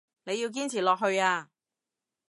[0.23, 1.51] 你要堅持落去啊